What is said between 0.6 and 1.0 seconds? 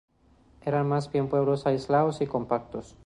Eran